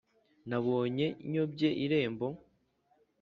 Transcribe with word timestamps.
nabonye 0.49 1.05
nyobye 1.31 1.69
irembo 1.83 2.27